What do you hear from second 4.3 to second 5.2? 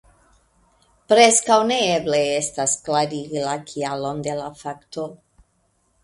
la fakto.